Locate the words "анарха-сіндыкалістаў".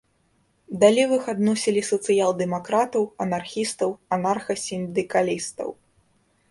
4.19-5.69